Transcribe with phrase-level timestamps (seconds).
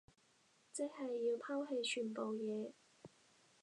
[0.73, 2.71] 即係要拋棄全部嘢